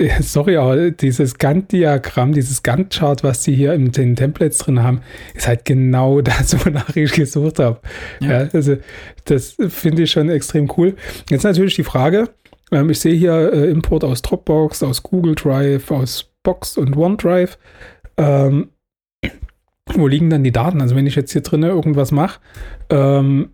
sorry, 0.22 0.58
aber 0.58 0.92
dieses 0.92 1.38
Gantt-Diagramm, 1.38 2.34
dieses 2.34 2.64
Gantt-Chart, 2.64 3.24
was 3.24 3.44
sie 3.44 3.56
hier 3.56 3.74
in 3.74 3.92
den 3.92 4.16
Templates 4.16 4.60
drin 4.60 4.82
haben, 4.82 5.02
ist 5.34 5.48
halt 5.48 5.66
genau 5.66 6.22
das, 6.22 6.66
wonach 6.66 6.96
ich 6.96 7.12
gesucht 7.12 7.60
habe. 7.60 7.80
Ja. 8.20 8.44
ja 8.44 8.50
also 8.52 8.78
das 9.26 9.58
finde 9.70 10.04
ich 10.04 10.12
schon 10.12 10.30
extrem 10.30 10.72
cool. 10.78 10.96
Jetzt 11.30 11.44
natürlich 11.44 11.76
die 11.76 11.84
Frage, 11.84 12.30
ähm, 12.72 12.90
ich 12.90 13.00
sehe 13.00 13.16
hier 13.16 13.54
äh, 13.54 13.70
Import 13.70 14.04
aus 14.04 14.22
Dropbox, 14.22 14.84
aus 14.84 15.04
Google 15.04 15.36
Drive, 15.36 15.92
aus 15.92 16.32
Box 16.44 16.78
und 16.78 16.96
OneDrive. 16.96 17.58
Ähm, 18.18 18.70
wo 19.94 20.08
liegen 20.08 20.30
dann 20.30 20.44
die 20.44 20.52
Daten? 20.52 20.82
Also 20.82 20.96
wenn 20.96 21.08
ich 21.08 21.16
jetzt 21.16 21.34
hier 21.34 21.42
drin 21.42 21.64
irgendwas 21.64 22.12
mache, 22.12 22.40
ähm, 22.90 23.50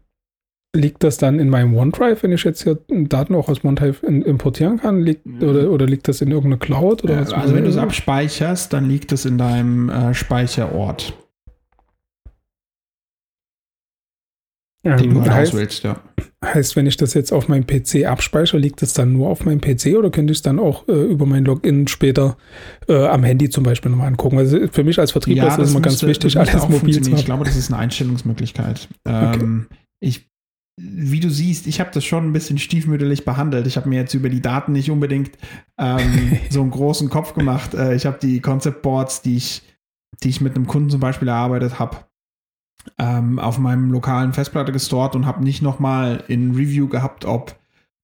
liegt 0.76 1.04
das 1.04 1.18
dann 1.18 1.40
in 1.40 1.50
meinem 1.50 1.76
OneDrive, 1.76 2.24
wenn 2.24 2.32
ich 2.32 2.44
jetzt 2.44 2.64
hier 2.64 2.78
Daten 2.90 3.36
auch 3.36 3.50
aus 3.50 3.64
OneDrive 3.64 4.04
importieren 4.04 4.78
kann? 4.78 5.02
Liegt, 5.02 5.26
mhm. 5.26 5.44
oder, 5.44 5.72
oder 5.72 5.86
liegt 5.86 6.08
das 6.08 6.22
in 6.22 6.30
irgendeiner 6.30 6.58
Cloud? 6.58 7.04
Oder 7.04 7.16
ja, 7.16 7.38
also 7.38 7.56
wenn 7.56 7.64
du 7.64 7.70
es 7.70 7.78
abspeicherst, 7.78 8.74
dann 8.74 8.88
liegt 8.88 9.12
es 9.12 9.26
in 9.26 9.38
deinem 9.38 9.90
äh, 9.90 10.14
Speicherort. 10.14 11.14
den 14.84 15.14
du 15.14 15.22
halt 15.22 15.32
heißt, 15.32 15.54
auswählst, 15.54 15.84
ja. 15.84 16.02
Heißt, 16.46 16.76
wenn 16.76 16.86
ich 16.86 16.96
das 16.96 17.14
jetzt 17.14 17.34
auf 17.34 17.50
meinem 17.50 17.66
PC 17.66 18.06
abspeichere, 18.06 18.58
liegt 18.58 18.82
das 18.82 18.94
dann 18.94 19.12
nur 19.12 19.28
auf 19.28 19.44
meinem 19.44 19.60
PC 19.60 19.98
oder 19.98 20.12
könnte 20.12 20.32
ich 20.32 20.38
es 20.38 20.42
dann 20.44 20.60
auch 20.60 20.88
äh, 20.88 20.94
über 20.94 21.26
mein 21.26 21.44
Login 21.44 21.88
später 21.88 22.38
äh, 22.88 23.06
am 23.06 23.24
Handy 23.24 23.50
zum 23.50 23.64
Beispiel 23.64 23.92
nochmal 23.92 24.08
angucken? 24.08 24.38
Also 24.38 24.60
für 24.72 24.84
mich 24.84 25.00
als 25.00 25.12
Vertriebler 25.12 25.44
ja, 25.44 25.50
ist 25.50 25.58
das 25.58 25.72
immer 25.72 25.82
ganz 25.82 26.04
wichtig, 26.04 26.38
alles 26.38 26.70
mobil 26.70 27.02
zu 27.02 27.12
haben. 27.12 27.20
Ich 27.20 27.26
glaube, 27.26 27.44
das 27.44 27.58
ist 27.58 27.72
eine 27.72 27.82
Einstellungsmöglichkeit. 27.82 28.88
Ähm, 29.06 29.66
okay. 29.68 29.78
Ich 30.00 30.30
wie 30.80 31.20
du 31.20 31.30
siehst, 31.30 31.66
ich 31.66 31.80
habe 31.80 31.90
das 31.92 32.06
schon 32.06 32.26
ein 32.26 32.34
bisschen 32.34 32.60
stiefmütterlich 32.60 33.26
behandelt. 33.26 33.66
Ich 33.66 33.78
habe 33.78 33.90
mir 33.90 34.00
jetzt 34.00 34.14
über 34.14 34.30
die 34.30 34.42
Daten 34.42 34.72
nicht 34.72 34.92
unbedingt 34.92 35.32
ähm, 35.78 36.38
so 36.50 36.62
einen 36.62 36.72
großen 36.72 37.10
Kopf 37.10 37.34
gemacht. 37.34 37.74
Äh, 37.74 37.96
ich 37.96 38.06
habe 38.06 38.20
die 38.22 38.42
Concept 38.42 38.84
Boards, 38.84 39.22
die 39.24 39.38
ich, 39.38 39.64
die 40.24 40.30
ich 40.30 40.40
mit 40.40 40.56
einem 40.56 40.68
Kunden 40.68 40.92
zum 40.92 41.00
Beispiel 41.00 41.28
erarbeitet 41.28 41.80
habe, 41.80 41.98
ähm, 43.00 43.40
auf 43.40 43.58
meinem 43.58 43.92
lokalen 43.92 44.34
Festplatte 44.34 44.72
gestort 44.72 45.16
und 45.16 45.26
habe 45.26 45.44
nicht 45.44 45.64
nochmal 45.64 46.24
in 46.28 46.54
Review 46.54 46.88
gehabt, 46.88 47.26
ob, 47.26 47.56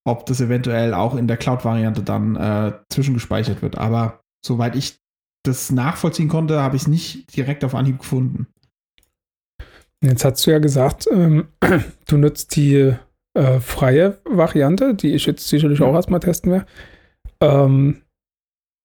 ob 0.04 0.26
das 0.26 0.42
eventuell 0.42 0.96
auch 0.96 1.16
in 1.16 1.28
der 1.28 1.38
Cloud-Variante 1.38 2.02
dann 2.02 2.36
äh, 2.36 2.74
zwischengespeichert 2.90 3.62
wird. 3.62 3.78
Aber 3.78 4.24
soweit 4.44 4.76
ich 4.76 4.98
das 5.44 5.72
nachvollziehen 5.72 6.30
konnte, 6.30 6.62
habe 6.62 6.76
ich 6.76 6.84
es 6.84 6.88
nicht 6.88 7.36
direkt 7.36 7.64
auf 7.64 7.76
Anhieb 7.76 8.00
gefunden. 8.00 8.48
Jetzt 10.04 10.26
hast 10.26 10.46
du 10.46 10.52
ja 10.52 10.60
gesagt, 10.60 11.08
ähm, 11.12 11.48
du 12.08 12.18
nutzt 12.18 12.56
die 12.56 12.94
äh, 13.36 13.60
freie 13.60 14.20
Variante, 14.26 14.94
die 14.94 15.14
ich 15.14 15.26
jetzt 15.26 15.48
sicherlich 15.48 15.82
auch 15.82 15.94
erstmal 15.94 16.20
testen 16.20 16.52
werde. 16.52 16.66
Ähm, 17.42 18.02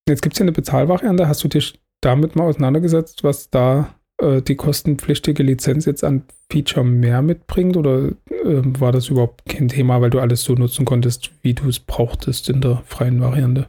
jetzt 0.08 0.22
gibt 0.22 0.34
es 0.34 0.38
ja 0.38 0.44
eine 0.44 0.52
Bezahlvariante. 0.52 1.28
Hast 1.28 1.42
du 1.42 1.48
dich 1.48 1.80
damit 2.00 2.36
mal 2.36 2.44
auseinandergesetzt, 2.44 3.24
was 3.24 3.50
da 3.50 3.94
äh, 4.22 4.40
die 4.42 4.54
kostenpflichtige 4.54 5.42
Lizenz 5.42 5.86
jetzt 5.86 6.04
an 6.04 6.22
Feature 6.52 6.86
mehr 6.86 7.20
mitbringt? 7.20 7.76
Oder 7.76 8.10
äh, 8.30 8.62
war 8.78 8.92
das 8.92 9.08
überhaupt 9.08 9.44
kein 9.46 9.66
Thema, 9.66 10.00
weil 10.00 10.10
du 10.10 10.20
alles 10.20 10.44
so 10.44 10.54
nutzen 10.54 10.84
konntest, 10.84 11.32
wie 11.42 11.54
du 11.54 11.68
es 11.68 11.80
brauchtest 11.80 12.48
in 12.48 12.60
der 12.60 12.82
freien 12.86 13.20
Variante? 13.20 13.68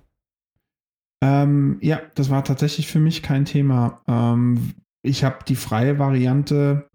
Ähm, 1.21 1.79
ja, 1.81 1.99
das 2.13 2.29
war 2.29 2.43
tatsächlich 2.43 2.87
für 2.87 2.99
mich 2.99 3.23
kein 3.23 3.45
Thema. 3.45 4.01
Ähm, 4.07 4.75
ich 5.01 5.23
habe 5.23 5.39
die 5.47 5.55
freie 5.55 5.97
Variante 5.97 6.89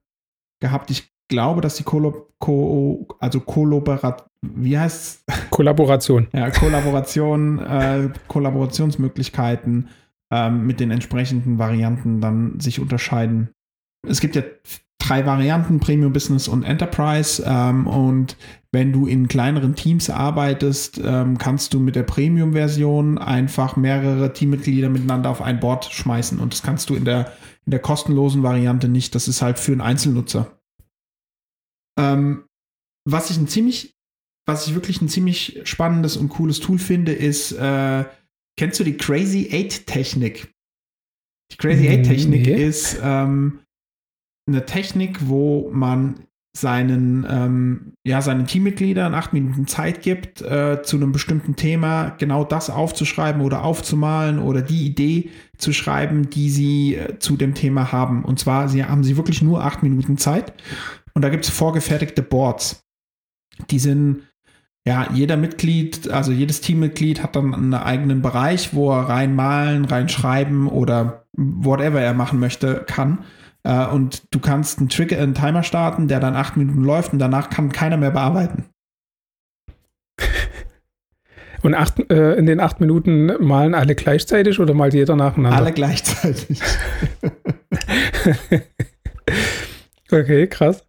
gehabt. 0.64 0.90
Ich 0.90 1.12
glaube, 1.28 1.60
dass 1.60 1.76
die 1.76 1.84
Kolo 1.84 2.28
Ko 2.38 3.06
also 3.20 3.40
Kollaborat 3.40 4.24
wie 4.42 4.78
heißt 4.78 5.24
Kollaboration. 5.50 6.28
ja, 6.32 6.50
Kollaboration, 6.50 7.58
äh, 7.58 8.08
Kollaborationsmöglichkeiten 8.28 9.88
ähm, 10.30 10.66
mit 10.66 10.80
den 10.80 10.90
entsprechenden 10.90 11.58
Varianten 11.58 12.20
dann 12.20 12.60
sich 12.60 12.80
unterscheiden. 12.80 13.50
Es 14.06 14.20
gibt 14.20 14.36
ja 14.36 14.42
drei 14.98 15.26
Varianten, 15.26 15.80
Premium 15.80 16.12
Business 16.12 16.48
und 16.48 16.62
Enterprise. 16.62 17.42
Ähm, 17.46 17.86
und 17.86 18.36
wenn 18.72 18.92
du 18.92 19.06
in 19.06 19.28
kleineren 19.28 19.74
Teams 19.74 20.10
arbeitest, 20.10 21.00
ähm, 21.04 21.38
kannst 21.38 21.74
du 21.74 21.80
mit 21.80 21.96
der 21.96 22.02
Premium-Version 22.02 23.18
einfach 23.18 23.76
mehrere 23.76 24.32
Teammitglieder 24.32 24.88
miteinander 24.88 25.30
auf 25.30 25.42
ein 25.42 25.60
Board 25.60 25.86
schmeißen. 25.86 26.38
Und 26.38 26.52
das 26.52 26.62
kannst 26.62 26.90
du 26.90 26.94
in 26.94 27.04
der, 27.04 27.32
in 27.66 27.70
der 27.70 27.80
kostenlosen 27.80 28.42
Variante 28.42 28.88
nicht. 28.88 29.14
Das 29.14 29.28
ist 29.28 29.42
halt 29.42 29.58
für 29.58 29.72
einen 29.72 29.80
Einzelnutzer. 29.80 30.53
Ähm, 31.98 32.44
was 33.08 33.30
ich 33.30 33.36
ein 33.36 33.48
ziemlich, 33.48 33.94
was 34.46 34.66
ich 34.66 34.74
wirklich 34.74 35.00
ein 35.00 35.08
ziemlich 35.08 35.60
spannendes 35.64 36.16
und 36.16 36.28
cooles 36.28 36.60
Tool 36.60 36.78
finde, 36.78 37.12
ist 37.12 37.52
äh, 37.52 38.04
Kennst 38.56 38.78
du 38.78 38.84
die 38.84 38.96
Crazy 38.96 39.48
Eight 39.50 39.86
Technik? 39.86 40.52
Die 41.52 41.56
Crazy 41.56 41.88
Eight 41.88 42.06
Technik 42.06 42.46
nee. 42.46 42.64
ist 42.64 42.98
ähm, 43.02 43.60
eine 44.48 44.64
Technik, 44.64 45.28
wo 45.28 45.70
man 45.72 46.26
seinen, 46.56 47.26
ähm, 47.28 47.94
ja, 48.06 48.22
seinen 48.22 48.46
Teammitgliedern 48.46 49.12
acht 49.12 49.32
Minuten 49.32 49.66
Zeit 49.66 50.02
gibt, 50.02 50.40
äh, 50.40 50.82
zu 50.84 50.96
einem 50.96 51.10
bestimmten 51.10 51.56
Thema 51.56 52.10
genau 52.10 52.44
das 52.44 52.70
aufzuschreiben 52.70 53.42
oder 53.42 53.64
aufzumalen 53.64 54.38
oder 54.38 54.62
die 54.62 54.86
Idee 54.86 55.30
zu 55.58 55.72
schreiben, 55.72 56.30
die 56.30 56.50
sie 56.50 56.94
äh, 56.94 57.18
zu 57.18 57.36
dem 57.36 57.54
Thema 57.54 57.90
haben. 57.90 58.24
Und 58.24 58.38
zwar 58.38 58.68
sie, 58.68 58.84
haben 58.84 59.02
sie 59.02 59.16
wirklich 59.16 59.42
nur 59.42 59.64
acht 59.64 59.82
Minuten 59.82 60.16
Zeit. 60.16 60.52
Und 61.14 61.22
da 61.22 61.28
gibt 61.28 61.44
es 61.44 61.50
vorgefertigte 61.50 62.22
Boards. 62.22 62.84
Die 63.70 63.78
sind 63.78 64.22
ja, 64.86 65.08
jeder 65.14 65.38
Mitglied, 65.38 66.10
also 66.10 66.30
jedes 66.30 66.60
Teammitglied 66.60 67.22
hat 67.22 67.36
dann 67.36 67.54
einen 67.54 67.72
eigenen 67.72 68.20
Bereich, 68.20 68.74
wo 68.74 68.92
er 68.92 69.08
reinmalen, 69.08 69.86
reinschreiben 69.86 70.68
oder 70.68 71.24
whatever 71.32 72.00
er 72.00 72.12
machen 72.12 72.38
möchte, 72.38 72.84
kann. 72.86 73.24
Äh, 73.62 73.86
und 73.86 74.24
du 74.30 74.40
kannst 74.40 74.78
einen 74.78 74.90
Trigger, 74.90 75.18
einen 75.18 75.34
Timer 75.34 75.62
starten, 75.62 76.06
der 76.06 76.20
dann 76.20 76.36
acht 76.36 76.58
Minuten 76.58 76.84
läuft 76.84 77.14
und 77.14 77.18
danach 77.18 77.48
kann 77.48 77.72
keiner 77.72 77.96
mehr 77.96 78.10
bearbeiten. 78.10 78.66
Und 81.62 81.74
acht, 81.74 81.98
äh, 82.10 82.34
in 82.34 82.44
den 82.44 82.60
acht 82.60 82.80
Minuten 82.80 83.42
malen 83.42 83.74
alle 83.74 83.94
gleichzeitig 83.94 84.60
oder 84.60 84.74
malt 84.74 84.92
jeder 84.92 85.16
nacheinander? 85.16 85.56
Alle 85.56 85.72
gleichzeitig. 85.72 86.60
okay, 90.12 90.46
krass. 90.46 90.84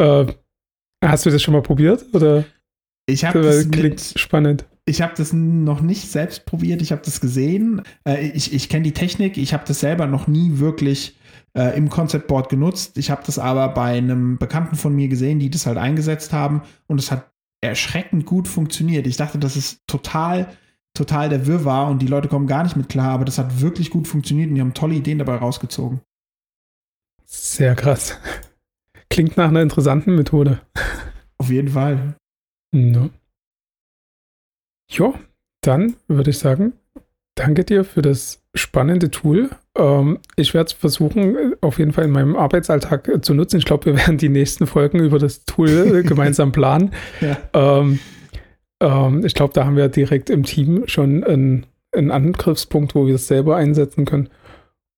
Äh, 0.00 0.26
hast 1.04 1.26
du 1.26 1.30
das 1.30 1.42
schon 1.42 1.52
mal 1.52 1.62
probiert? 1.62 2.06
Oder? 2.12 2.44
Ich 3.06 3.24
habe 3.24 3.42
das 3.42 3.70
klingt 3.70 3.82
mit, 3.82 4.18
spannend. 4.18 4.64
Ich 4.86 5.02
habe 5.02 5.12
das 5.16 5.32
noch 5.32 5.80
nicht 5.80 6.10
selbst 6.10 6.46
probiert, 6.46 6.80
ich 6.80 6.92
habe 6.92 7.02
das 7.04 7.20
gesehen. 7.20 7.82
Äh, 8.06 8.28
ich 8.28 8.52
ich 8.52 8.68
kenne 8.68 8.84
die 8.84 8.94
Technik, 8.94 9.36
ich 9.36 9.52
habe 9.52 9.64
das 9.66 9.80
selber 9.80 10.06
noch 10.06 10.26
nie 10.26 10.58
wirklich 10.58 11.16
äh, 11.56 11.76
im 11.76 11.90
Concept 11.90 12.28
Board 12.28 12.48
genutzt. 12.48 12.96
Ich 12.98 13.10
habe 13.10 13.22
das 13.26 13.38
aber 13.38 13.68
bei 13.68 13.98
einem 13.98 14.38
Bekannten 14.38 14.76
von 14.76 14.94
mir 14.94 15.08
gesehen, 15.08 15.38
die 15.38 15.50
das 15.50 15.66
halt 15.66 15.78
eingesetzt 15.78 16.32
haben 16.32 16.62
und 16.86 16.98
es 16.98 17.10
hat 17.10 17.30
erschreckend 17.60 18.24
gut 18.24 18.48
funktioniert. 18.48 19.06
Ich 19.06 19.16
dachte, 19.16 19.38
das 19.38 19.56
ist 19.56 19.80
total 19.86 20.48
total 20.94 21.28
der 21.28 21.46
Wirrwarr 21.46 21.88
und 21.88 22.00
die 22.02 22.06
Leute 22.06 22.28
kommen 22.28 22.46
gar 22.46 22.64
nicht 22.64 22.76
mit 22.76 22.88
klar, 22.88 23.10
aber 23.10 23.24
das 23.24 23.38
hat 23.38 23.60
wirklich 23.60 23.90
gut 23.90 24.08
funktioniert 24.08 24.48
und 24.48 24.56
die 24.56 24.60
haben 24.60 24.74
tolle 24.74 24.94
Ideen 24.94 25.18
dabei 25.18 25.36
rausgezogen. 25.36 26.00
Sehr 27.26 27.76
krass. 27.76 28.18
Klingt 29.10 29.36
nach 29.36 29.48
einer 29.48 29.62
interessanten 29.62 30.14
Methode. 30.14 30.60
Auf 31.38 31.50
jeden 31.50 31.68
Fall. 31.68 32.14
No. 32.72 33.10
Jo, 34.90 35.14
dann 35.62 35.96
würde 36.08 36.30
ich 36.30 36.38
sagen, 36.38 36.72
danke 37.34 37.64
dir 37.64 37.84
für 37.84 38.02
das 38.02 38.42
spannende 38.54 39.10
Tool. 39.10 39.50
Ähm, 39.76 40.18
ich 40.36 40.54
werde 40.54 40.68
es 40.68 40.72
versuchen, 40.72 41.54
auf 41.60 41.78
jeden 41.78 41.92
Fall 41.92 42.04
in 42.04 42.10
meinem 42.10 42.36
Arbeitsalltag 42.36 43.08
äh, 43.08 43.20
zu 43.20 43.34
nutzen. 43.34 43.58
Ich 43.58 43.64
glaube, 43.64 43.86
wir 43.86 43.96
werden 43.96 44.18
die 44.18 44.28
nächsten 44.28 44.66
Folgen 44.66 45.00
über 45.00 45.18
das 45.18 45.44
Tool 45.44 45.68
äh, 45.68 46.02
gemeinsam 46.06 46.52
planen. 46.52 46.92
Ja. 47.20 47.38
Ähm, 47.52 47.98
ähm, 48.80 49.24
ich 49.24 49.34
glaube, 49.34 49.52
da 49.54 49.64
haben 49.64 49.76
wir 49.76 49.88
direkt 49.88 50.30
im 50.30 50.44
Team 50.44 50.84
schon 50.86 51.24
einen, 51.24 51.66
einen 51.92 52.10
Angriffspunkt, 52.10 52.94
wo 52.94 53.06
wir 53.06 53.14
es 53.14 53.26
selber 53.26 53.56
einsetzen 53.56 54.04
können. 54.04 54.28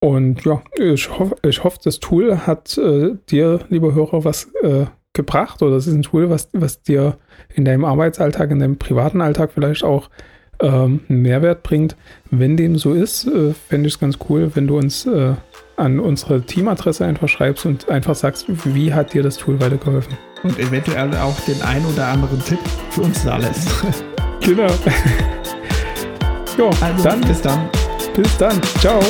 Und 0.03 0.45
ja, 0.45 0.61
ich 0.81 1.17
hoffe, 1.17 1.37
ich 1.43 1.63
hoffe 1.63 1.79
das 1.85 2.01
Tool 2.01 2.39
hat 2.39 2.77
äh, 2.77 3.13
dir, 3.31 3.61
lieber 3.69 3.95
Hörer, 3.95 4.25
was 4.25 4.51
äh, 4.61 4.87
gebracht 5.13 5.63
oder 5.63 5.77
es 5.77 5.87
ist 5.87 5.95
ein 5.95 6.03
Tool, 6.03 6.29
was, 6.29 6.49
was 6.53 6.83
dir 6.83 7.19
in 7.55 7.65
deinem 7.65 7.85
Arbeitsalltag, 7.85 8.51
in 8.51 8.59
deinem 8.59 8.79
privaten 8.79 9.21
Alltag 9.21 9.53
vielleicht 9.55 9.85
auch 9.85 10.11
ähm, 10.61 11.03
einen 11.09 11.23
Mehrwert 11.23 11.63
bringt. 11.63 11.95
Wenn 12.33 12.57
dem 12.57 12.79
so 12.79 12.95
ist, 12.95 13.29
äh, 13.29 13.53
fände 13.53 13.87
ich 13.87 13.95
es 13.95 14.01
ganz 14.01 14.19
cool, 14.29 14.51
wenn 14.55 14.67
du 14.67 14.77
uns 14.77 15.07
äh, 15.07 15.35
an 15.77 16.01
unsere 16.01 16.43
Teamadresse 16.43 17.05
einfach 17.05 17.29
schreibst 17.29 17.65
und 17.65 17.89
einfach 17.89 18.17
sagst, 18.17 18.47
wie 18.75 18.93
hat 18.93 19.13
dir 19.13 19.23
das 19.23 19.37
Tool 19.37 19.61
weitergeholfen. 19.61 20.19
Und 20.43 20.59
eventuell 20.59 21.15
auch 21.15 21.39
den 21.43 21.63
ein 21.63 21.87
oder 21.87 22.09
anderen 22.09 22.45
Tipp 22.45 22.59
für 22.91 23.03
uns 23.03 23.23
da 23.23 23.37
lässt. 23.37 23.71
genau. 24.41 24.67
jo, 26.59 26.71
also, 26.81 27.05
dann 27.05 27.21
bis 27.21 27.41
dann. 27.41 27.71
Bis 28.17 28.37
dann. 28.37 28.61
Ciao. 28.81 29.01